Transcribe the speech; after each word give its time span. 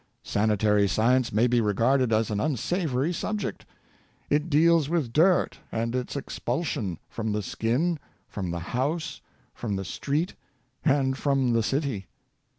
Sanitary 0.23 0.87
science 0.87 1.31
may 1.31 1.45
be 1.45 1.61
regarded 1.61 2.11
as 2.11 2.31
an 2.31 2.39
unsavory 2.39 3.13
subject. 3.13 3.67
It 4.31 4.49
deals 4.49 4.89
with 4.89 5.13
dirt 5.13 5.59
and 5.71 5.93
its 5.93 6.15
expulsion— 6.15 6.97
from 7.07 7.33
the 7.33 7.43
skin, 7.43 7.99
from 8.27 8.49
the 8.49 8.61
house, 8.73 9.21
from 9.53 9.75
the 9.75 9.85
street, 9.85 10.33
from 10.83 11.53
the 11.53 11.61
city. 11.61 12.07